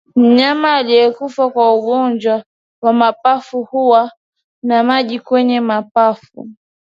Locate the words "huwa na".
3.63-4.83